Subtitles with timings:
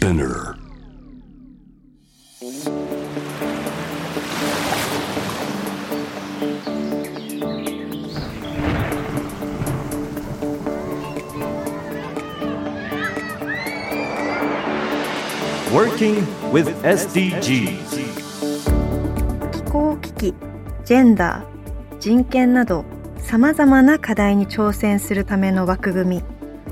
[0.00, 0.56] Spinner.
[19.52, 20.34] 気候危機
[20.84, 22.86] ジェンダー人権など
[23.18, 26.22] さまざまな課題に挑戦するための枠組み。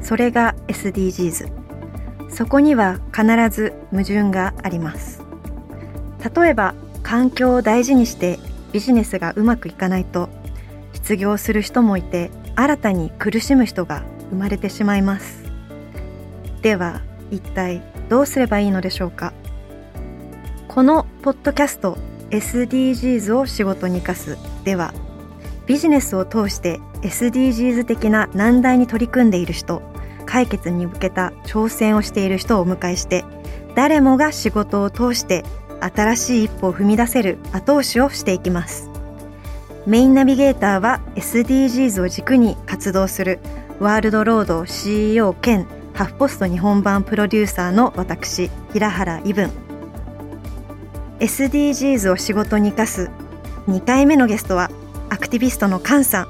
[0.02, 1.57] それが SDGs
[2.28, 5.22] そこには必ず矛盾があります。
[6.34, 8.38] 例えば環境を大事にして
[8.72, 10.28] ビジネスがうまくいかないと
[10.92, 15.42] 失業する人もいて新たに苦しむ人が生まれてしまいます。
[16.60, 19.32] では一体どうすればいいのでしょうか？
[20.66, 21.96] このポッドキャスト
[22.30, 24.36] SDGs を仕事に生かす。
[24.64, 24.92] では
[25.66, 29.82] ビジネスを通して SDGs 的な難題に取り組んでいる人
[30.28, 33.24] 解決に向けた挑戦をしている人をお迎えして
[33.74, 35.42] 誰もが仕事を通して
[35.80, 38.90] 新しい一歩を踏み出せる後押しをしていきます。
[39.86, 43.38] メインナビゲーターは SDGs を軸に活動する
[43.80, 49.50] ワールドロード CEO 兼ハフポスト日本版プロデューサーの私平原伊文
[51.20, 53.10] SDGs を仕事に生かす
[53.68, 54.70] 2回目のゲストは
[55.08, 56.28] アクティビストの菅さん。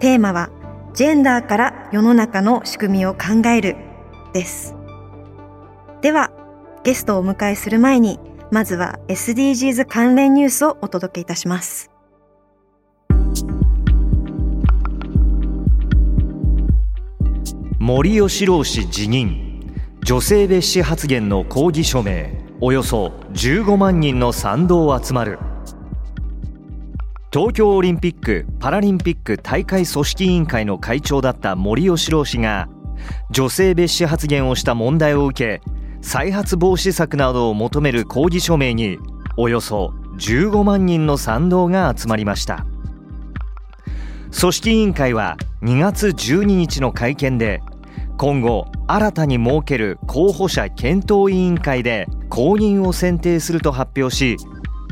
[0.00, 0.50] テーマは
[0.94, 3.76] ジェンダーから世の中の仕組みを考える
[4.34, 4.74] です。
[6.02, 6.30] では
[6.84, 11.90] ゲストをお迎えする前にまずは SDGs 関連ニュースをお届けいたします。
[17.78, 19.48] 森喜朗氏辞任。
[20.04, 22.44] 女性蔑視発言の抗議署名。
[22.60, 25.38] およそ15万人の賛同集まる。
[27.32, 32.68] 東京オリンピック・パラリンピック大会組織委員会の会長だった森喜朗氏が
[33.30, 35.62] 女性蔑視発言をした問題を受け
[36.02, 38.98] 再発防止策などを求める抗議署名に
[39.38, 42.66] およそ15万人の賛同が集まりました。
[44.38, 47.62] 組織委員会は2月12日の会見で
[48.18, 54.36] 今後新たに設ける候補者検討委員会で公認を選定すると発表し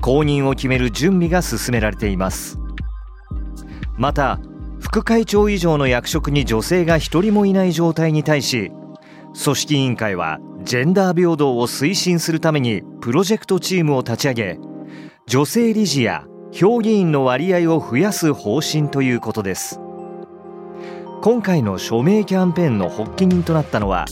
[0.00, 2.59] 公認を決める準備が進められています。
[3.97, 4.41] また
[4.81, 8.72] 副会長以上の役職に女性が一人もいない状態に対し
[9.44, 14.59] 組織委員会はジェンダー平等を推進するためにプロジェクトチームを立ち上げ
[15.27, 19.81] 女性理事や評議員の割合を増やす方針ということです。
[21.22, 24.06] 今回の署名キャンペーンの発起人となったのは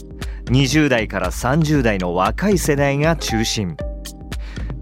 [0.45, 3.77] 20代から30代の若い世代が中心。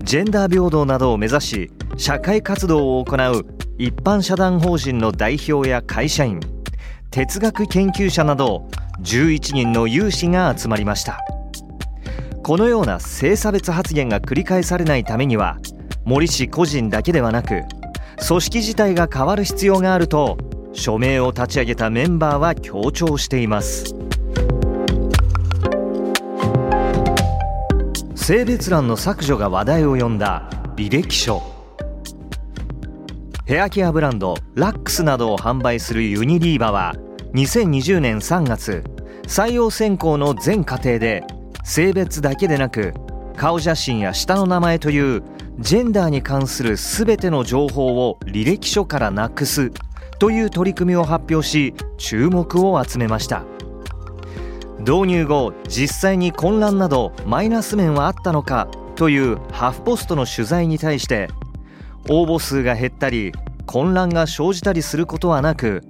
[0.07, 3.45] ジェンダー平等などを目指し社会活動を行う
[3.77, 6.39] 一般社団法人の代表や会社員
[7.11, 8.69] 哲学研究者など
[9.01, 11.19] 11人の有志が集まりました。
[12.45, 15.59] このような性差別発言が繰り返されないためには
[16.05, 17.63] 森氏個人だけではなく
[18.29, 20.39] 組織自体が変わる必要があると
[20.73, 24.06] 署名を立ち上げたメンバーは強調しています。
[28.27, 31.45] 性別欄の削除が話題を呼んだ履歴書。
[33.45, 36.97] ヘアケアブランドラックスなどを販売するユニリーバは
[37.35, 38.83] 2020年3月
[39.29, 41.23] 採用選考の全過程で
[41.63, 42.95] 性別だけでなく
[43.37, 45.23] 顔写真や下の名前という
[45.61, 49.71] ジェンダーに関する全ての情報を履歴書からなくす
[50.19, 53.45] という取り組みを発表し注目を集めました。
[54.81, 61.29] 導入後実際に混乱などマイナス面はあったのかというハフポストの取材に対して
[62.09, 63.33] 応募数が減ったり
[63.67, 65.83] 混乱が生じたりすることはなく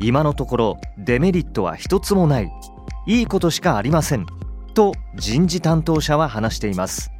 [0.00, 2.50] 今のところデメリットは一つもない
[3.06, 4.26] いいことしかありません
[4.74, 7.10] と人事担当者は話しています。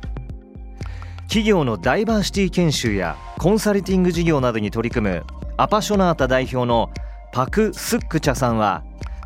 [1.31, 5.25] 企業のダイバーシティ研修やコンサルティング事業などに取り組む
[5.58, 6.91] アパショナータ代表の
[7.32, 8.82] パク・スックチャさんは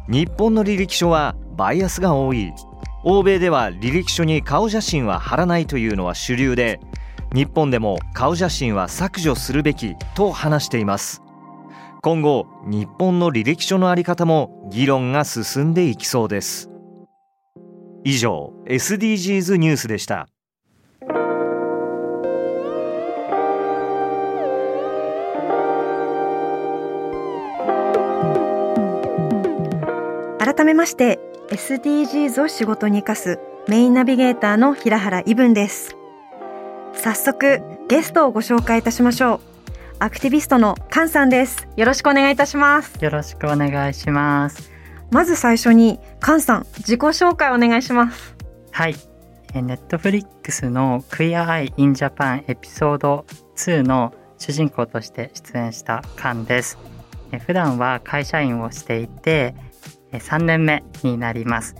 [0.06, 2.52] 日本の履歴書はバイアスが多い。
[3.04, 6.80] 欧米では履歴書に顔写真は貼らないというのは主流で
[7.34, 11.22] 日本でも顔写真は削除するべきと話しています。
[12.02, 16.70] 今後日本の履歴書の在り方も議論が進んでいきそうです。
[18.04, 20.28] 以上 SDGs ニュースでした。
[30.38, 31.18] 改めまして
[31.54, 35.96] SDGs を仕事に生かすメインナビゲーターの平原伊文です。
[36.94, 39.40] 早速ゲストをご紹介いたしましょう。
[40.00, 41.68] アクティビストの菅さんです。
[41.76, 42.96] よろしくお願いいたします。
[43.00, 44.72] よろしくお願いします。
[45.12, 48.34] まず最初に菅さん自己紹介お願いします。
[48.72, 48.96] はい、
[49.54, 56.78] ネットフリックスの Queer Eye in Japan エピソード2の主人公として出演したカンです。
[57.30, 59.63] え普段は会社員をしていて、え
[60.18, 61.76] 3年目になります。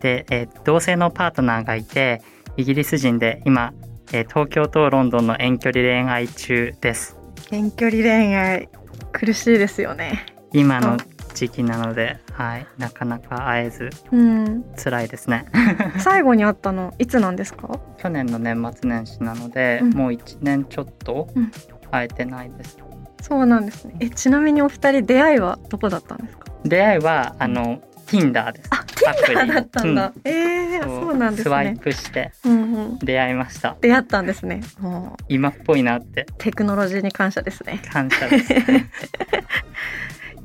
[0.00, 2.22] で、え同性のパートナーがいて、
[2.56, 3.72] イギリス人で今、
[4.12, 7.16] え東京とロンドンの遠距離恋愛中です。
[7.50, 8.68] 遠距離恋愛
[9.12, 10.26] 苦しいですよね。
[10.52, 10.96] 今の
[11.34, 14.64] 時期なので、はい、なかなか会えずうん。
[14.76, 15.46] 辛いですね。
[15.98, 17.80] 最後に会ったのいつなんですか？
[17.98, 21.50] 去年の年末年始なので、うんもう1年ちょっとうん
[21.90, 22.78] 会えてないです。
[23.26, 23.94] そうなんですね。
[24.00, 26.44] えちなみにお二人出会いはどこだったんですか？
[26.64, 28.68] 出会いはあの Tinder です。
[28.70, 30.12] あ、アプリ Tinder だったんだ。
[30.14, 30.30] うんえ
[30.76, 31.80] えそうなんですスワイね。
[31.82, 32.98] プしてうんうん。
[32.98, 33.76] 出会いました。
[33.80, 34.60] 出会ったんですね。
[34.78, 37.80] もう今っぽいなってテクノロジーに感謝ですね。
[37.90, 38.52] 感謝です。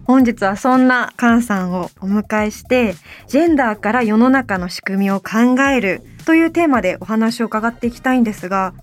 [0.06, 2.96] 本日はそんなカンさんをお迎えして、
[3.28, 8.74] ジェンダーから世の中の仕組みを考えるというテーマでお話を伺っていきたいんですが、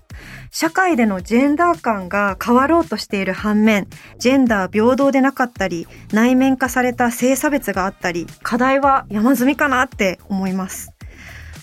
[0.51, 3.87] 社会でのジェンダー感が変わろうとしている反面、
[4.17, 10.91] ジェンダー平等でなかったり、内面化された性差別があったり、課題は山積みかなって思います。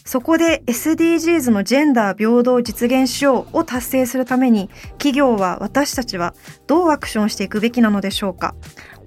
[0.07, 4.69] そこで SDGs のジェンダー平等を実現しようを達成するために
[4.99, 6.35] 企業は私たちは
[6.67, 8.55] どうアクションしていくべきなのでしょうか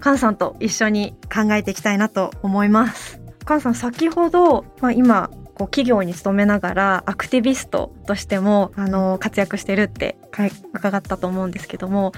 [0.02, 10.16] 菅さんと一緒に考えていきたいなと思います菅さん先ほど、まあ、今こう企業に勤めながらアクティビストとしてもあの活躍してるって
[10.72, 12.12] 伺ったと思うんですけども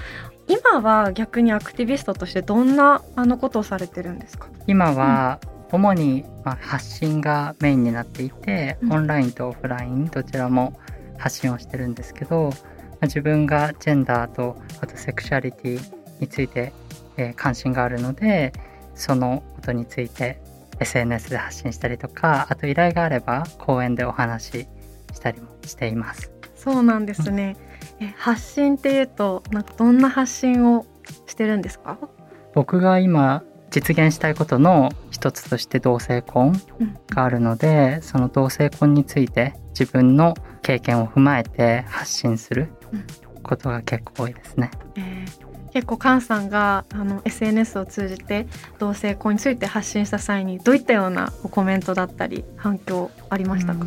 [0.47, 4.47] 今は逆にアクティビストとしてどんなあのことをされてるんですか？
[4.67, 5.39] 今は
[5.71, 8.93] 主にまあ発信がメインになっていて、うん。
[8.93, 10.77] オンラインとオフラインどちらも
[11.17, 12.53] 発信をしてるんですけど、ま
[13.01, 15.81] あ自分がジェンダーとあとセクシャリティ
[16.19, 16.73] について、
[17.15, 18.51] えー関心があるので
[18.93, 20.41] そのことについて
[20.81, 24.67] SNS で発信したりとかあと依頼があれば講演でお話し
[25.13, 26.31] したりもしています。
[26.55, 27.57] そうなんですね、
[27.99, 30.85] え発信っていうとなんかどんな発信を
[31.25, 31.97] してるんですか？
[32.53, 36.97] 僕が今実現したいことの一つとして同性婚うん。
[37.09, 43.05] があるので、その同性婚について自分の経験を踏まえて発信するうん。
[43.41, 44.69] ことが結構多いですね。
[44.97, 48.47] えー結構菅さんがあの SNS を通じて
[48.79, 53.85] 同性婚について発信した際にどういったようなコメントだったり反響ありましたか、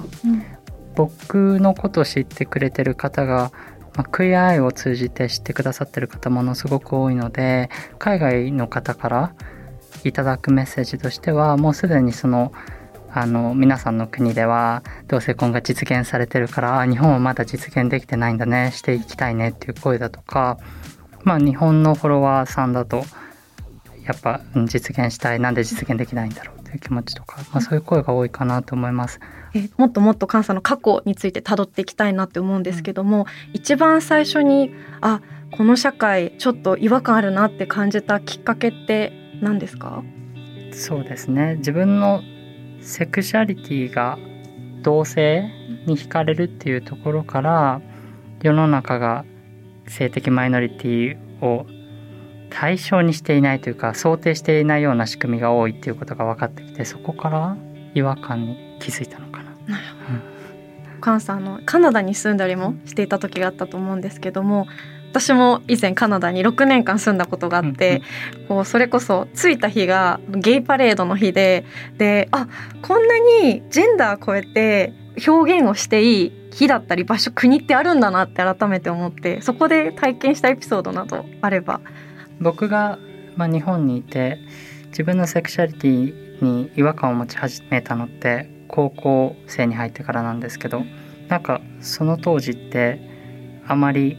[0.94, 3.52] 僕のことを知ってくれてる方が、
[3.94, 9.34] まあ、クイアアイを通じて知ってくださってる方ものすごく多いので海外の方から
[10.04, 12.52] いただくメッセージとしてはもうすでにその
[13.16, 20.58] あの皆さんの国では同性婚が実現されてるから日本はまだ実現できてないんだねしていきたいねっていう声だとか
[21.24, 23.04] まあ日本のフォロワーさんだと
[24.04, 29.18] やっぱうん実現したいなんで実現できないんだろうという気持ちとか、まあ、そういう声が多いかなと思います。
[29.54, 35.22] えもっともっと菅さんの過去について辿っていきたいなって思うんですけども、一番最初にあ
[35.52, 40.02] この社会ちょっと違和感あるなって感じたきっかけって何ですか？
[40.72, 41.54] そうですね。
[41.56, 42.20] 自分の
[42.80, 44.18] セクシャリティが
[44.82, 45.48] 同性
[45.86, 47.80] に惹かれるっていうところから
[48.42, 49.24] 世の中が
[49.86, 51.66] 性的マイノリティを
[52.50, 57.56] 対象にしていないというか想定していないような仕組みが多いっていうことが分かってきてそこから
[57.94, 59.54] 違和感に気づいたのかな。
[61.02, 64.66] 菅さんあのカナダに住んだりもしていた時があったと思うんですけども
[65.10, 68.02] 私も以前カナダに6年間住んだことがあって、
[68.48, 71.64] こうそれこそ着いた日がゲイパレードの日で
[71.98, 72.48] であ
[72.82, 74.92] こんなにジェンダー超えて
[75.26, 81.80] 表現をしていい日だったり場所国ってあるんだなって改めて思ってそこで体験したエピソードなどあれば。
[82.40, 82.98] 僕が、
[83.36, 84.38] まあ、日本にいて
[84.88, 90.82] 自分のセクシャリティに違和感を持ち始めたのって高校生に入ってからなんですけど
[91.28, 93.00] なんかその当時って
[93.66, 94.18] あまり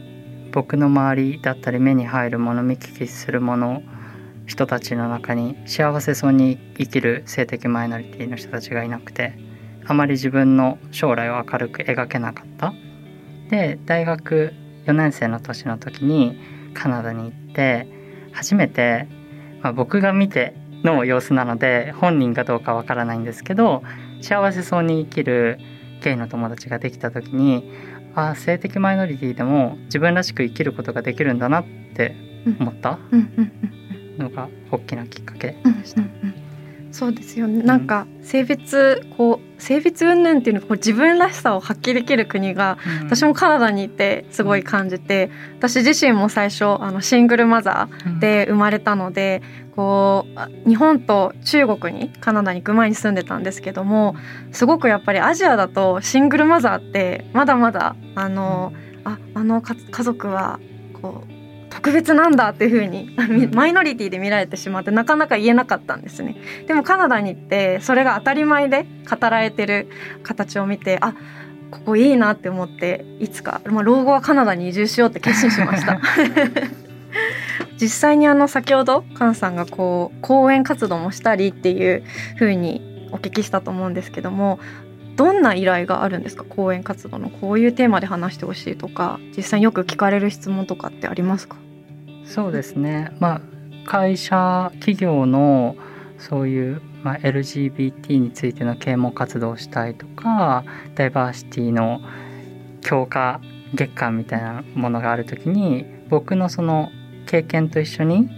[0.52, 3.82] 僕の周りだったり目に入るもの見聞きするもの
[4.46, 9.34] 人たちの中に幸せそうに生きる性的マイノリティの人たちがいなくて
[9.86, 12.74] あまり自分の将来を明るく描けなかった。
[13.50, 14.52] で大学
[14.86, 16.38] 4年生の年の時に
[16.74, 17.86] カナダに行って
[18.32, 19.06] 初めて、
[19.62, 23.82] まあ、僕が見ての様子なので本人かどうかわからないんですけど
[24.20, 25.58] 幸せそうに生きる
[26.02, 27.70] ゲイの友達ができた時に
[28.14, 31.64] あ性的マイノリティでも自分らしく生きることができるんだなっ
[31.94, 32.14] て
[32.60, 32.98] 思った。
[34.18, 35.56] のが大きなきっかけ。
[35.64, 35.80] うん。
[35.80, 36.00] でした。
[36.00, 36.08] うん。
[36.08, 36.92] うん。
[36.92, 37.62] そうですよね。
[37.62, 49.42] なんか性別こう性別云々っていうのがこう自分らしさを発揮できる国が、私もカナダにいてすごい感じて、私自身も最初あのシングルマザーで生まれたので、
[49.76, 50.26] こ
[50.64, 54.16] う日本と中国にカナダに行く前に住んでたんですけども
[54.50, 58.72] すごくやっぱりアジアだとシングルマザーってまだまだあの
[59.04, 60.58] ああの家族は
[61.02, 61.35] こう
[61.76, 66.36] 特別なんだっていう風にマイノリティで見られてしまってなかなか言えなかったんですね。
[66.66, 69.88] でもカナダに行ってそれが当たり前で語られてる
[70.22, 71.14] 形を見てあ
[71.70, 76.00] ここいいなって思っていつか、まあ、老後はカナダに移住しようって決心しました。
[77.80, 82.02] 実際にあの先ほど菅さんがこう講演活動もしたりっていう
[82.38, 84.58] 風にお聞きしたと思うんですけども
[85.16, 86.44] どんな依頼があるんですか？
[86.44, 91.56] 講演活動のこういうテーマで話してほしいとか実際によく聞かれる質問とかってありますか？
[92.26, 93.12] そうですね。
[93.20, 93.40] まあ
[93.86, 95.76] 会社企業の
[96.18, 100.64] そういう、まあ、LGBT についての啓蒙活動をしたいとか
[100.94, 102.00] ダイバーシティの
[102.80, 103.40] 強化
[103.74, 106.90] 月間みたいなものがある時に僕のその
[107.26, 108.28] 経験と一緒に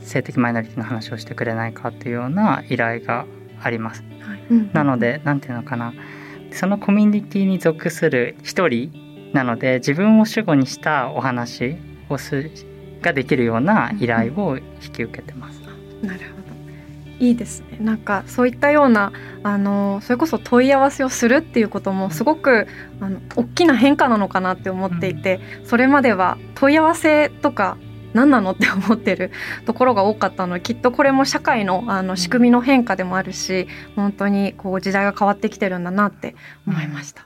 [0.00, 3.26] 性的マイノリティの話をしてくれないかっていうような依頼が
[3.60, 4.02] あります。
[4.20, 4.42] はい。
[4.50, 5.92] うん、なので何て言うのかな。
[6.52, 11.76] そのコミュニティに属する一人なので自分を主語にしたお話
[12.08, 12.50] をす
[13.02, 15.60] ができるような依頼を引き受けてます。
[16.02, 16.48] なるほど。
[17.24, 17.78] いいですね。
[17.80, 19.12] なんかそういったような
[19.42, 22.66] あのそれこそ問い合わせをするっていうこともすごく
[23.00, 27.76] あの大きな変化なのかなって思っていて、それまでは問い合わせとか
[28.14, 28.52] 何なの？
[28.52, 29.30] って思ってる
[29.66, 36.34] ところが多かったのできっとこれも社会のあの仕組みの変化でもあるし本当にこう時代が変わってきてるんだなって
[36.66, 37.24] 思いました。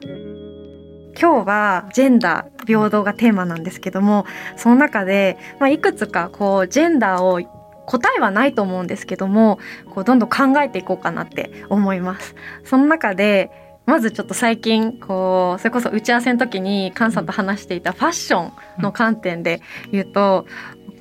[1.18, 4.26] 今日はジェンダー平等がテーマなんですけども
[4.56, 7.40] その中で、まあ、いくつかこうジェンダーを
[7.86, 9.58] 答えはないと思うんですけども
[9.90, 12.34] こうどんどん考えていこうかなって思います。
[12.64, 13.50] その中で
[13.86, 18.52] まずちょっと最近こうそれこそ打ち合わせの時に菅さんと話していたファッション
[18.82, 20.46] の観点で言うと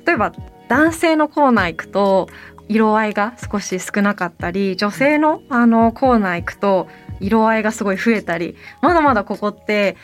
[0.04, 0.32] 例えば
[0.68, 2.28] 男性のコーナー行くと
[2.68, 6.88] 色合いが少し少なかったり女性のあのコーナー行くと
[7.20, 9.96] 色合いがすごい増えたりまだまだここって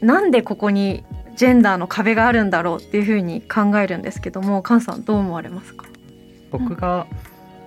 [0.00, 1.04] なんでここに
[1.36, 5.84] ジェンダーの壁があるんだろうっていうふうに考えるんですけども菅さんどう思われますか？
[6.50, 7.06] 僕が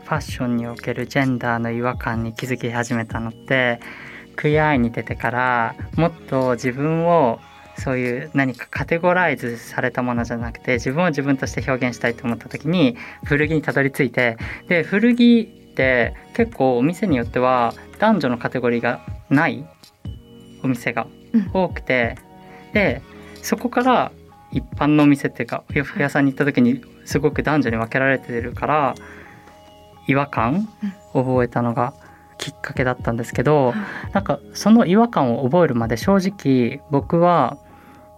[0.06, 3.80] ファッションにおけるジェンダーの違和感に気づき始めたのって
[4.36, 7.40] クイアアイに出てからもっと自分を
[7.80, 19.66] そういう何かカテゴライズされたものじゃなくて自分を自分として表現したいと思った時に古着にたどり着いてで古着って結構お店によっては男女のカテゴリーがない
[20.64, 21.08] お店が
[21.54, 22.18] 多くて、
[22.68, 23.02] うん、で
[23.42, 24.12] そこから
[24.52, 28.96] 一般のお店っていうか洋服屋さんに行った時にすごく男女に分けられてるから
[30.08, 30.68] 違和感
[31.14, 31.94] を覚えたのが
[32.38, 33.74] きっかけだったんですけど、
[34.14, 37.58] なんかその違和感を覚えるまで正直僕は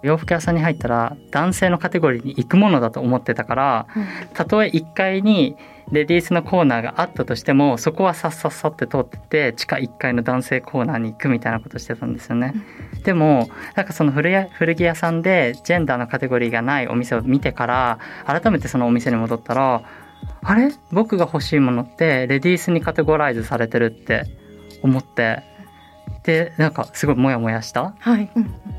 [0.04, 3.88] 洋服屋さんに入ったら男性のカテゴリーに行くものだと思ってたから、
[4.34, 5.56] たとえ1階に
[5.92, 12.54] レディースのコーナーがあったとしてもそこはさっさっさって通ってて地下1階の男性コーナーに行くみたいなことしてたんですよね。
[13.04, 19.84] でもなんかその古古着屋さんでジェンダーのカテゴリーがないお店を見てから改めてそのお店に戻ったら
[20.44, 20.72] あれ？
[20.92, 24.24] 僕が欲しいものってレディースにカテゴライズされてるって
[24.82, 25.44] 思って
[26.24, 27.96] でなんかすごいモヤモヤした？
[28.00, 28.30] はい、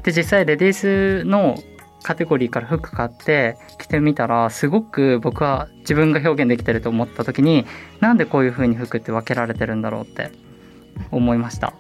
[0.03, 1.57] で実際レディースの
[2.03, 7.67] カテゴリーから服買って着てみたらすごく僕は自分が表現できてると思った時に
[8.01, 10.31] なんでこういう風に服って分けられてるんだろうって
[11.11, 11.73] 思いました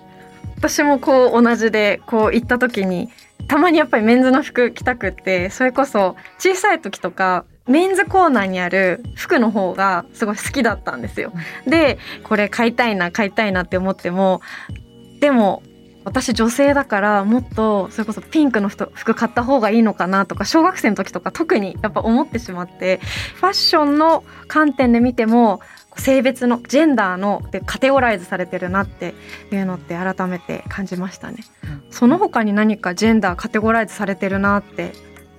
[0.57, 3.09] 私もこう同じでこう行った時に
[3.49, 11.33] たまにやっぱりメンズの服着たくってそれこそ小さい時とかメンズコーナーにある服の方がすごい好きだったんですよ。
[11.65, 14.41] で、これ買いたいな、買いたいなって思っても、
[15.23, 15.63] でも、
[16.05, 22.99] 私女性だからもっとそれこそピンクの服買った方がいいのかなとか小学生の時とか特にやっぱ思ってしまって
[23.37, 25.61] ファッションの観点で見ても
[25.97, 29.15] 性別のジェンダーのでカテゴライズされてるなって
[29.53, 31.45] いうのって改めて感じましたね。
[31.91, 34.95] その他に何かジェンダーカテゴライズされてるなって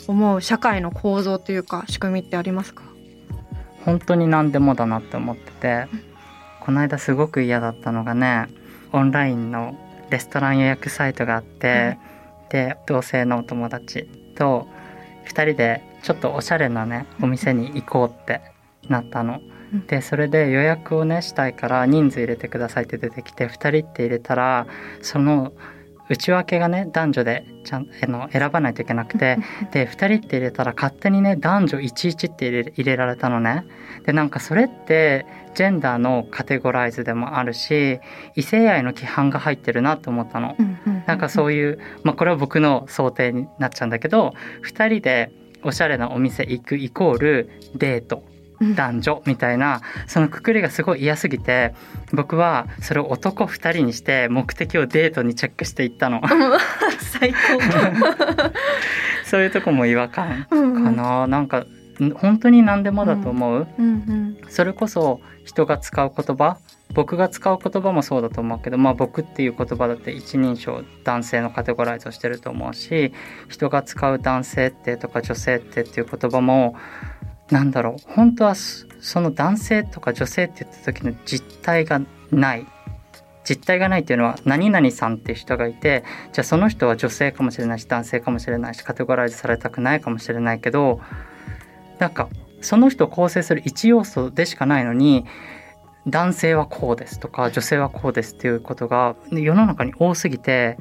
[0.08, 2.84] 思う社会の構造というか仕組みってありますか？
[3.84, 5.88] 本当に何でもだなって思ってて、
[6.62, 8.48] この間すごく嫌だったのがね
[8.94, 9.76] オンラインの
[10.10, 11.98] レストラン予約サイトがあって、
[12.50, 14.68] で同性のお友達と
[15.26, 18.42] 2人でちょっとおしゃれなねお店に行こうって
[18.88, 19.42] なったの。
[19.88, 24.68] でそれで予約をねしたいから人数入れてくださいって出てきて2人って入れたら
[25.02, 25.52] その
[26.10, 29.38] 内訳がね男女でちゃんあの選ばないといけなくて
[29.72, 33.66] で2人って入れたら勝手にね男女11って入れ入れられたのね。
[34.06, 38.00] でなんかそれってジェンダーのカテゴライズでもあるし
[38.36, 40.56] 異性愛の規範が入ってるなと思ったの。
[41.06, 44.34] なんかそういう、まあ、これは僕の想定になっちゃうんだけど
[44.64, 45.32] 2人で
[45.64, 48.24] おしゃれなお店行くイコールデート
[48.62, 51.74] 男女みたいなそのくくりがすごい嫌すぎて
[52.14, 56.22] 僕はそれを男2人にして目的をデートにチェックしていったの。
[57.00, 57.38] 最高。
[59.26, 60.56] そういうとこも違和感か
[60.92, 61.66] な、なんか
[62.16, 64.38] 本当に何でもだと思う、うんうん。
[64.50, 66.58] それこそ人が使う言葉
[66.94, 73.14] 僕が使う言葉もそうだと思うけど、まあ、僕っていう言葉だって一人称男性のカテゴライズをしてると思うし
[73.50, 76.76] 人が使う男性ってとか女性ってっていう言葉も
[77.52, 78.12] なんだろう。
[78.14, 82.66] 本当はその男性とか女性って言った時の実態がない。
[83.44, 91.02] 実態がないっていうのは何々さんって人がいてじゃあその人は女性かもしれないし男性かもしれないしカテゴライズされたくないかもしれないけど
[92.00, 92.30] なんか
[92.62, 95.26] その人を構成する一要素でしかないのに
[96.08, 100.78] 男性はこうですとか女性はこうですっていうことが世の中に多すぎて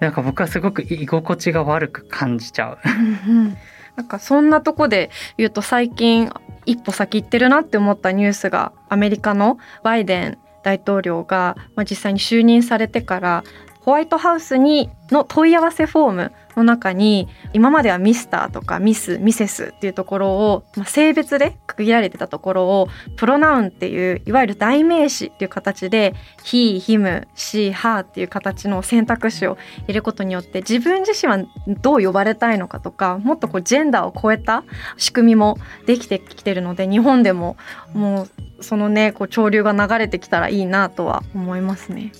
[0.00, 2.78] なんか僕はすごく居心地が悪く感じちゃう。
[4.00, 6.32] なんかそんなとこで言うと最近
[6.64, 13.44] 一歩先行ってるなって思ったニュースがアメリカのバイデン大統領が、まあ、実際に就任されてから
[13.80, 26.14] ホワイトハウスにの問い合わせフォームの中に今まではミスターとかミスミセスっていうところを、まあ、性別で区切られてたところをプロナウンっていういわゆる代名詞っていう形で
[26.44, 31.44] he, him, she, her っていう形の選択肢を入れることによって自分自身は
[31.80, 34.64] どう呼ばれたいのかとかもっとこうジェンダーを超えた
[34.96, 37.56] 仕組みもできてきてるので日本でも
[37.94, 38.26] も
[38.58, 42.12] うそのねこう潮流が流れてきたらいいなとは思いますね。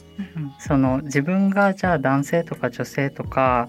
[0.58, 3.68] その自分がじゃあ男性とか女性とか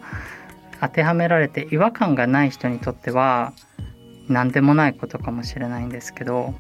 [0.82, 3.54] 当てはめられて違和感がない人にとっては
[4.28, 6.54] 何でもないことかもしれないんですけど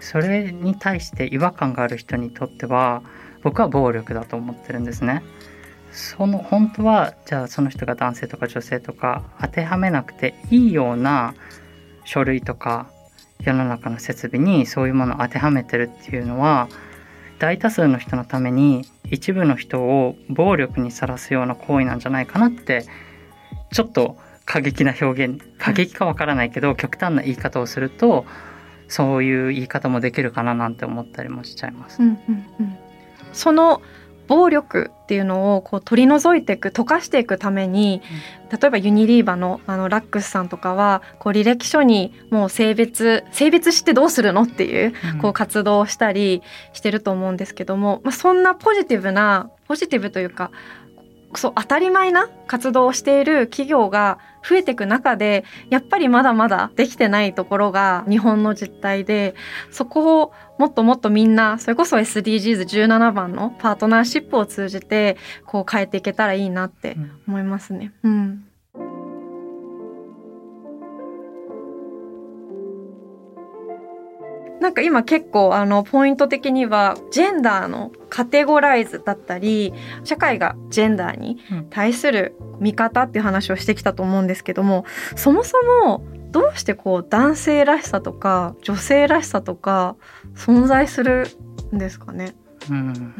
[0.00, 3.02] それに対して違和感がある人にとっては
[3.42, 5.22] 僕は暴力だと思ってるんですね。
[5.92, 11.34] その本当はじゃあその人が男性とか女性とか当てはめなくていいような
[12.04, 12.90] 書類とか
[13.40, 16.68] 世の中の設備にそういうものを当てはめてるっていうのは
[17.38, 22.84] 大多数の人のために一部の人を暴力にさらすような行為なんじゃないかなって
[23.72, 28.24] ちょっと過激な表現過激かわからないけど、極端な言い方をすると
[28.88, 32.02] そういう言い方もできるかななんて思ったりもしちゃいます。
[32.02, 32.78] うんうんうん、
[33.32, 33.82] その
[34.28, 38.02] 暴力っていうのをこう取り除いていく溶かしていくために、
[38.50, 45.18] 例えばユニリーバのあのラックスさんとかはこう履歴書にもう性別性別してどうするのっていううん。
[45.18, 46.42] こう活動をしたり
[46.74, 50.50] してると思うんですけども、まあ、そんなポジティブなポジティブというか
[51.34, 59.34] そう当たり前な活動をしている企業が増えていく中でやっぱりまだまだできてないところが日本の実態で
[59.70, 67.92] そこをもっともっとみんなそれこそ SDGs17 番のパートナーシップを通じてこう変えていけたらいいなってうん思いますね。
[68.02, 68.47] うん
[74.60, 79.72] なんか今結構あのポイント的にはジェンダーのカテゴライズだったり
[80.04, 81.38] 社会がジェンダーに
[81.70, 84.84] 対する見方っていう話をしてきたと思うんですけども
[85.16, 89.96] そもそもどうしてこう男性らしさとか女性らしさとか
[90.34, 91.28] 存在する
[91.72, 92.34] んですかね？
[92.70, 93.14] うん。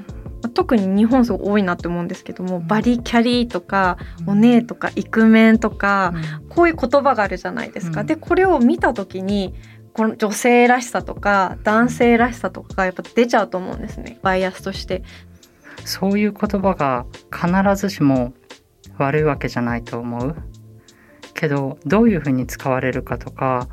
[0.55, 6.15] 特に日本すごい多いなって思うんですけどもバリキャリとかお姉とかイクメンとか
[6.49, 8.05] こういう言葉があるじゃないですか。
[8.05, 9.55] でこれを見た時に
[9.99, 14.21] この女性らしさとか男性らしさとかがやっぱ出ちゃうと思うんですね。
[14.23, 15.03] バイアスとして。
[15.85, 18.33] そういう言葉が必ずしも
[18.97, 20.37] 悪いわけじゃないと思う。
[21.35, 23.69] けどどういうふうに使われるかとか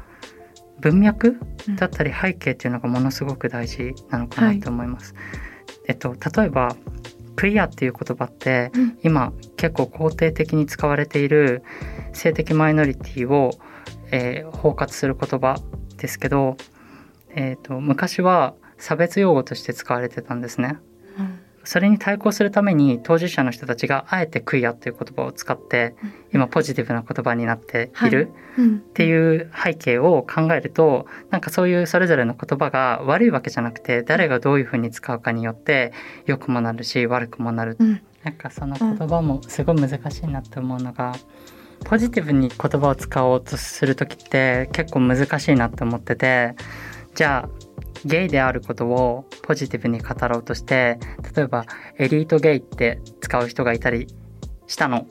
[0.79, 1.75] 文脈うん。
[1.75, 5.13] だったり背景っていうのがものすごく大事なのかなと思います。
[5.87, 6.75] えっと例えば
[7.35, 8.97] クイアっていう言葉ってうん。
[9.03, 11.61] 今結構肯定的に使われている
[12.13, 13.51] 性的マイノリティを、
[14.09, 15.57] えー包括する言葉
[16.05, 16.55] ですけど、
[17.29, 20.77] えー、と昔は差別用語として使われてたんですね。
[21.67, 25.95] それに対抗するために当事者の人たちがあえてクイアっていう言葉を使って
[26.31, 28.75] 今ポジティブな言葉になっているうん。
[28.75, 35.91] っていう背景を考えるとなんかそういうそれぞれの言葉が悪いわけじゃなくて誰がどういうふうに使うかによって
[36.27, 37.77] 良くもなるし悪くもなる。
[37.79, 38.01] うん。
[38.23, 41.15] なんかその言葉もすごい難しいなって思うのが、
[41.85, 46.55] ポジティブに言葉を使おうとする時って結構難しいなって思ってて
[47.13, 47.49] じゃあ
[48.05, 50.99] ゲイであることをポジティブに語ろうとして
[51.35, 51.65] 例えば
[51.97, 54.07] エリートゲイって使う人がいたり
[54.67, 55.05] したの。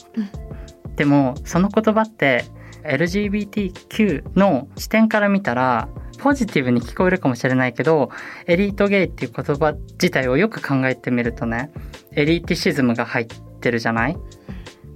[0.96, 2.44] でもその言葉って
[2.84, 8.10] LGBTQ の視点から見たらポジティブに聞こえるかもしれないけど
[8.46, 11.70] エリートゲイっていう言葉自体をよく考えてみるとね
[12.12, 13.26] エリーティシズムが入っ
[13.60, 14.16] てるじゃない？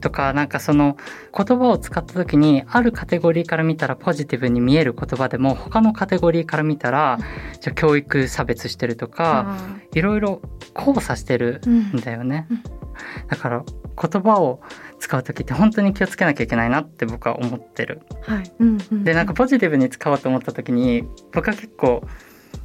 [0.01, 0.97] とかなんかその
[1.37, 7.19] 言葉を使った時にあるカテゴリーから見たらポジティブに見える言葉でも他のカテゴリーから見たら
[7.61, 9.59] じゃ教育差別してるとか
[9.93, 10.41] いろいろ
[10.77, 12.47] 交差してるんだよね。
[13.29, 13.65] だから
[14.01, 14.61] 言葉を
[14.99, 18.03] 使う時って本当に気をつけなきゃいけないなって僕は思ってる。
[18.23, 18.53] はい。
[18.59, 22.03] うんうん、でなんかポジティブに使おうと思った時に僕は結構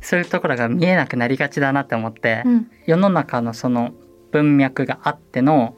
[0.01, 2.71] そういうところが見えなくなりがちだなって思って、うん。
[2.85, 3.91] 世の中のその
[4.31, 5.75] 文脈があっての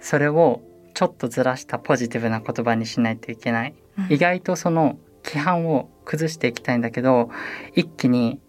[0.00, 0.62] それを
[0.94, 3.74] ちょっとずらしたポジティブな言葉にしないといけない。
[3.98, 7.30] うん意外とその規範を崩していきたいんだけど
[7.74, 8.40] 一気に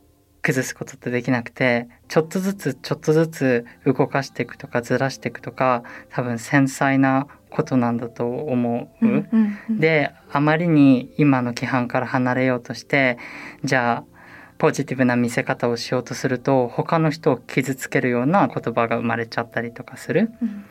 [0.42, 9.06] 崩すことってできなくてちょっとずつちょっとずつ動かしていくとかずらしていくとか多分繊細なことなんだと思う。
[9.06, 13.18] うんうんうんであまりに今の規範から離れようとして
[13.64, 14.20] じゃあ
[14.60, 20.66] ポジティブな見せ方をしようとすると他の人を傷つけるような言葉が生まれちゃったりとかするうん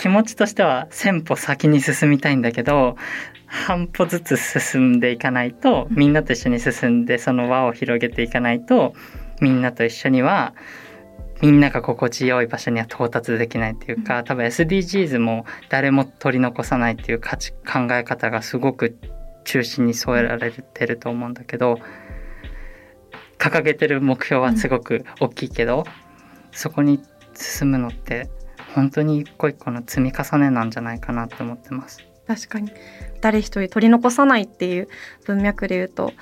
[0.00, 2.96] 気持ちとしては1000歩先に進みたいんだけど
[3.46, 8.94] 半歩ずつ進んでいかないとみんなと一緒に進んでその輪を広げていかないと
[9.42, 10.54] みんなと一緒には
[11.42, 18.96] みんなが心地よい場所には到達できないっていうか多分 SDGs も誰も取り残さないっていう価値考え方がすごく
[19.44, 21.78] 中心に添えられてると思うんだけど
[23.36, 25.84] 掲げてる目標はすごく大きいけど、
[26.52, 27.00] そこに
[27.34, 28.28] 進むのって
[28.74, 31.98] 本当に一個一個の積み重ねなんじゃないかなって思ってます。
[32.26, 32.70] 確かに
[33.20, 34.88] 誰一人取り残さないっていう
[35.26, 36.12] 文脈で言うと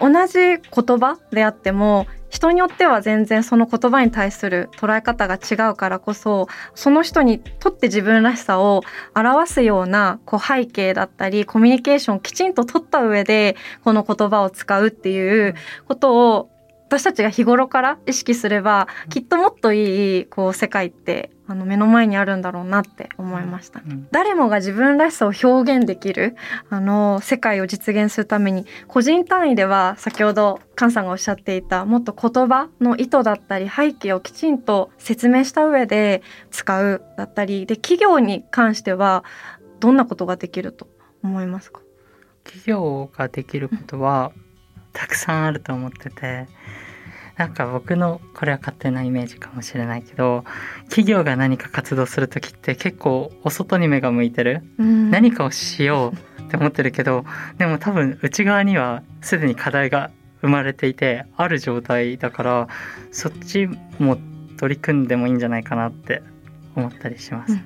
[0.00, 0.58] 同じ言
[0.98, 8.82] 葉であっても人によっては全然その言葉に対する捉え方が違うからこそその人にとって自分らしさを
[9.16, 15.54] 表すようなこう背景だったりコミュニケーションをきちんと取った上でこの言葉を使うっていう
[15.88, 16.50] ことを
[16.90, 23.80] 私たちが日頃から意識すればきっともっといいこう世界ってあの目の前にあるんだろうなって思いました。
[23.86, 24.08] うん。
[24.10, 26.34] 誰もが自分らしさを表現できる
[26.68, 39.22] あの世界を実現するために個人単位では先ほど菅さんがおっしゃっていたもっと言葉の意図だったり背景をきちんと説明した上で使うだったりで企業に関しては
[39.78, 40.88] どんなことができると
[41.22, 41.82] 思いますか？
[42.42, 44.32] 企業ができることは
[44.92, 46.48] たくさんあると思ってて
[47.36, 50.44] なんか僕のこれは勝手なイメージかもしれないけど
[50.84, 54.62] 企業が何か活動する時って結構お外に目が向いてる。
[54.76, 57.24] 何何かをしようって思ってるけど
[57.56, 60.10] でも多分内側にはすでに課題が
[60.42, 62.68] 生まれていてある状態だから
[63.12, 64.18] そっちも
[64.58, 66.22] 取り組んでもいいんじゃないかなって
[66.76, 67.58] 思ったりします。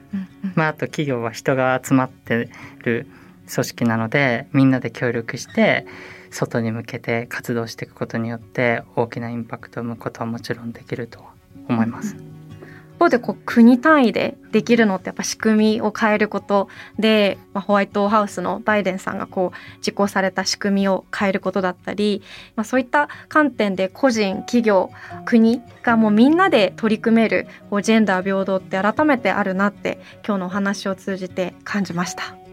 [0.55, 2.49] まあ、あと企業は人が集まって
[2.85, 3.07] る
[3.53, 5.87] 組織なのでみんなで協力して
[6.35, 11.21] 外に向けて活動していくことによって大きなインパクトを生むことはもちろんできると
[11.69, 12.17] 思います。
[12.95, 16.69] 一方でこう国単位でできるのってやっぱ仕組みを変えること
[16.99, 22.23] で、まあ、ホワイトハウスのバイデンさんがこう実行された仕組みを変えることだったり、
[22.55, 24.93] まあ、そういった観点で個人企業
[25.25, 32.44] 国がもうみんなで取り組めるこうジェンダー平等って改めてあるなって今日のお話を通じて感じました。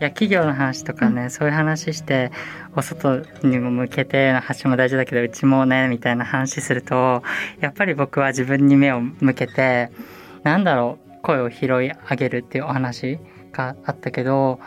[0.00, 2.32] いや企業の話とかね、そういう話して
[2.74, 7.22] お外にも向けての話も大事だけどうちもねみたいな話すると
[7.60, 9.90] やっぱり僕は自分に目を向けて
[10.42, 13.20] なんだろう声を拾い上げるっていうお話
[13.52, 14.58] があったけど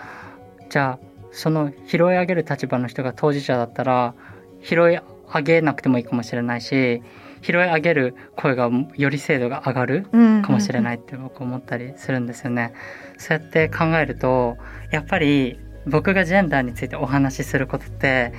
[0.70, 4.16] じゃあその拾い上げる立場の人が当事者だったら
[4.64, 5.00] 拾い
[5.34, 7.02] 上げなくてもいいかもしれないし
[7.42, 10.04] 拾い上げる声がより精度が上がる
[10.44, 10.82] かもしれい。
[10.84, 12.74] ないって僕思ったりするんですよね。
[13.18, 14.58] そうやって考えると
[14.92, 18.34] やっぱり僕がジェンダーについてお話しすることって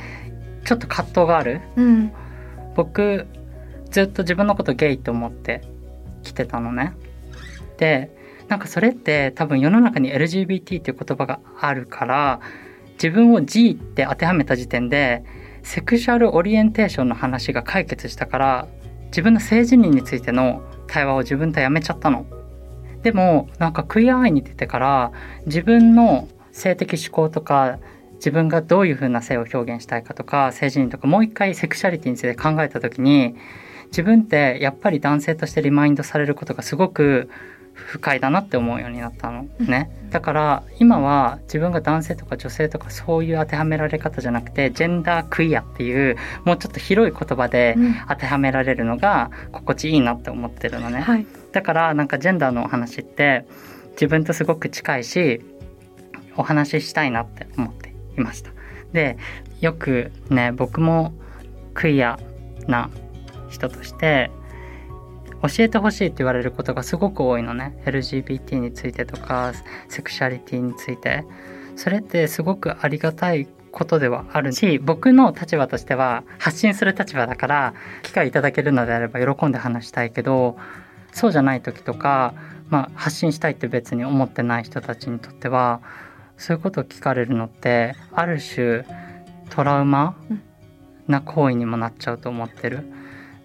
[0.64, 2.12] ちょっと葛藤があるうん
[2.74, 3.26] 僕
[3.90, 5.62] ずっと自分のことゲイと思って
[6.22, 6.92] きてたのね。
[7.78, 8.10] で
[8.48, 12.40] なんかそれって多分世の中に LGBT っていう言葉があるから
[12.94, 15.22] 自分を G って当てはめた時点で
[15.62, 18.68] セクシュアルオリエンテーションの話が解決したから
[19.08, 22.26] 自分の性自認についての対話を自分とやめちゃったの。
[23.02, 25.12] でもなんかクイアアイに出てから
[25.46, 27.78] 自分の性的思考とか
[28.14, 33.36] 自分がどういう風な性を表現したいかとか性自認とかもう一回セクシャリティについて考えた時に
[33.86, 37.30] 自分ってやっぱり男性としてリマインドされることがすごく
[37.86, 39.46] 不快だなって思うようになったの。
[39.60, 47.76] ね、だから今は自分が男性とか女性とかそういう当てはめられ方じゃなくてジェンダークイアっていうもうちょっと広い言葉で
[48.08, 53.46] 当てはめられるのが心地いいなって思ってるのね、はい、だからなんかジェンダーのお話って
[53.92, 55.40] 自分とすごく近いし
[56.36, 58.50] お話ししたいなって思っていました。
[58.92, 59.18] で
[59.60, 61.12] よくね僕も
[61.74, 62.18] クイア
[62.66, 62.90] な
[63.50, 64.30] 人として
[65.42, 69.52] 教えてほしいって言われることがすごく多いのね LGBT についてとか
[69.88, 71.24] セクシャリティについて
[71.76, 80.56] それってすごくありがたいことではあるし僕の立場としては発信する立場だから機会いただけるのであれば喜んで話したいけど
[81.12, 82.34] そうじゃない時とか、
[82.68, 85.80] まあ、発信したいって別に思ってない人たちにとっては
[86.36, 88.84] そういうことを聞かれるのってある種
[89.50, 90.16] トラウマ
[91.06, 92.84] な行為にもなっちゃうと思ってる。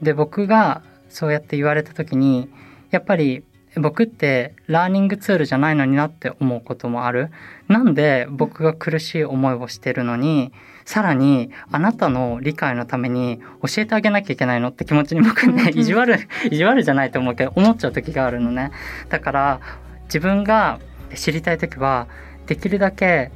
[0.02, 0.82] で僕が
[1.14, 2.50] そうやって言われた時に
[2.90, 3.44] やっぱり
[3.78, 7.30] 僕ってラーニングツールじゃないのになって思うこともある。
[7.68, 10.52] なんで僕が苦しい思いをしてるのに、
[10.86, 16.20] さらにあなたの理解のために教えてあげなきゃいけないのって気持ちに僕ね、意地悪、
[16.52, 18.72] 意地悪じゃないと思うけど思っちゃう時があるのね。
[19.10, 19.60] だから
[20.04, 20.80] 自分が
[21.16, 22.08] 知りたい時は
[22.46, 23.32] できるだけ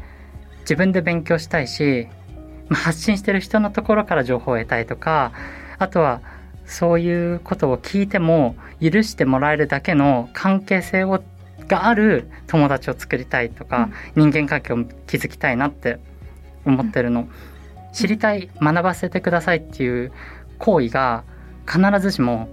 [0.61, 2.07] 自分で勉強したいし、
[2.69, 5.31] 発信してる人のところから情報を得たいとか、
[5.79, 6.21] あとは
[6.67, 11.23] そういうことを聞いても許してもらえるだけの関係性を
[11.67, 15.99] がある友達を作りたいとか、うん、人間関係を築きたいなって
[16.65, 17.29] 思ってるの、うん、
[17.93, 20.11] 知りたい学ばせてくださいっていう
[20.59, 21.23] 行為が
[21.65, 22.47] 必ずしも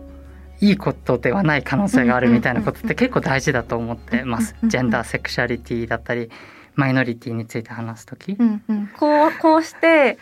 [0.60, 4.56] いいことではない可能性があるみたいなことって結構大事だと思ってます。
[4.64, 6.30] ジェンダーセクシャリティだったり
[6.74, 10.18] マイノリティについて話す時、うんうん、こうこうして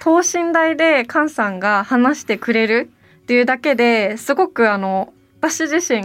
[0.00, 2.90] 等身大で菅さんが話してくれる
[3.30, 6.02] っていうだけですごくあの私自身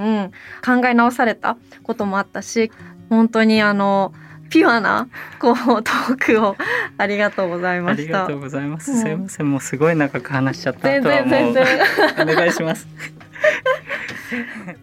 [0.64, 2.72] 考え直されたこともあったし
[3.10, 4.14] 本当にあの
[4.52, 5.10] ピュアな
[5.40, 6.56] こうトークを
[7.00, 8.26] ありがとうございました。
[8.26, 9.02] ありがとうございます。
[9.02, 11.66] すいません、もうすごい長く話しちゃった全然全然
[12.22, 12.88] お願いします。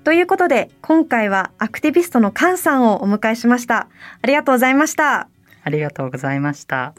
[0.02, 3.86] ということで今回はアクティビストのカンさんをお迎えしました。
[4.20, 5.28] ありがとうございました。
[5.62, 6.92] ありがとうございました。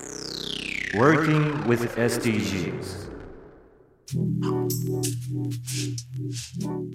[0.96, 3.03] Working with SDGs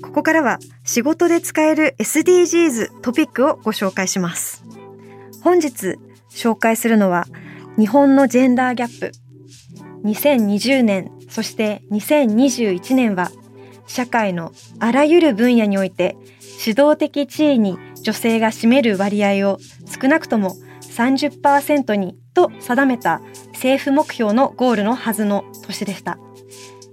[0.02, 4.64] ここからは仕事で使える SDGs トピックをご紹介します。
[5.42, 5.96] 本日
[6.30, 7.26] 紹介するのは
[7.78, 9.12] 日本のジェンダーギャップ。
[10.04, 13.30] 2020年、そして2021年は
[13.86, 16.16] 社会のあらゆる分野において
[16.64, 23.20] 指導的地位に女性が占める割合を少なくとも30%にと定めた
[23.52, 26.18] 政府目標のゴールのはずの年でした。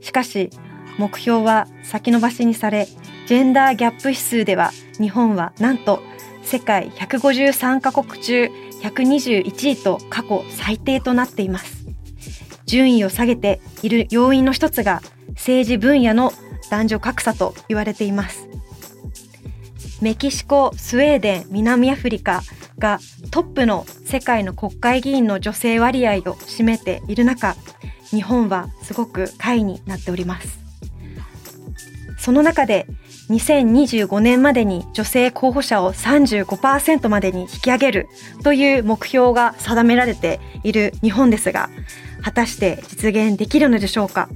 [0.06, 0.52] しかし、
[1.00, 2.88] 目標は先延ばしにされ、
[3.26, 6.00] ジェンダーギャップ指数では日本はなんと
[6.44, 8.44] 世界153カ国中
[8.84, 11.88] 121位と過去最低となっています。
[12.68, 16.32] 順位を下げている要因の一つが政治分野の
[16.70, 18.48] 男女格差と言われています。
[20.04, 22.44] メキシコ、スウェーデン、南アフリカ
[22.78, 23.00] が
[23.32, 27.56] トップの世界の国会議員の女性割合を占めている中、
[28.12, 30.60] 日本はすごく下位になっております。
[32.18, 32.88] その中で
[33.30, 38.08] 2025年までに女性候補者を35%までに引き上げる
[38.44, 41.70] という目標が定められている日本ですが
[42.24, 44.30] 果たして実現できるのでしょうか？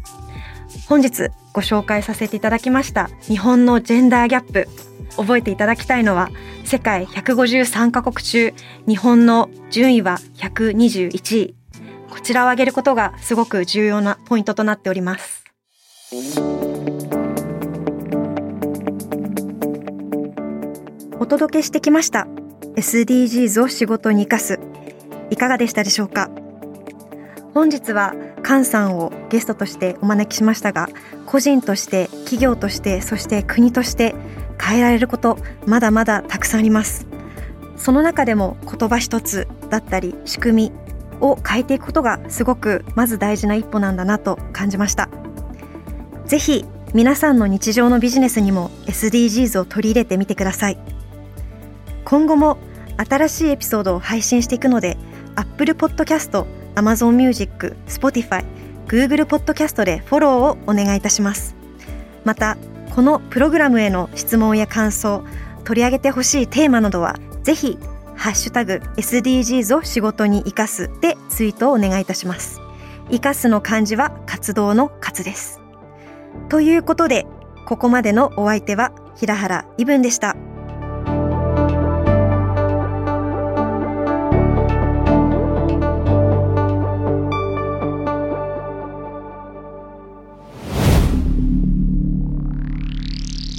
[0.88, 4.68] 本日ご紹介させていただきました日本のジェンダーギャップ
[5.18, 6.30] 覚えていただきたいのは
[6.64, 8.54] 世界153カ国中
[8.88, 11.59] 日本の順位は121位。
[12.10, 15.43] こちらを挙げることがすごく重要なポイントとなっております。
[21.19, 22.28] お届けしてきました。
[22.76, 24.60] SDGs を仕事に生かす。
[25.30, 26.30] いかがでしたでしょうか？
[27.54, 30.88] 本日は菅さんをゲストとしてお招きしましたが
[31.26, 34.15] 個人として企業としてそして国として
[34.60, 37.06] 変えられることまだまだたくさんあります。
[37.76, 40.88] その中でも言葉一つだったり仕組み
[41.22, 45.10] を変えていくことがすごくまず大事な一歩なんだなと感じました。
[46.26, 50.78] ぜひ皆さんの日常のビジネスにも SDGs を取り入れてみてください。
[52.06, 52.58] 今後も
[52.98, 54.98] 新しいエピソードを配信していくので
[55.36, 58.44] Apple Podcast、Amazon Music、Spotify、
[58.88, 61.56] Google Podcast でフォローをお願いいたします。
[62.26, 62.58] また
[62.96, 65.24] このプログラムへの質問や感想
[65.64, 67.78] 取り上げてほしいテーマなどはぜひ
[68.20, 72.60] ハッシュタグ SDGs を仕事に生かすでツイートをお願いいたします。
[73.10, 75.62] 生かすの漢字は活動の活です。
[76.50, 77.26] ということで、
[77.66, 80.36] ここまでのお相手は平原イブンでした。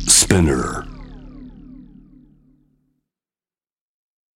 [0.06, 0.89] Spinner